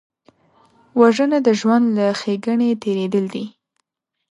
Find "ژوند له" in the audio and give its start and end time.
1.59-2.05